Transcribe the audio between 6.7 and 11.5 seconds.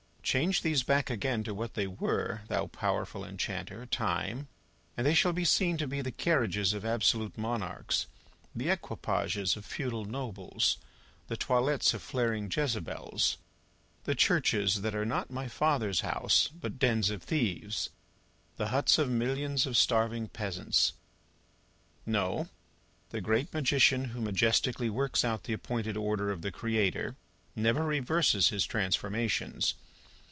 of absolute monarchs, the equipages of feudal nobles, the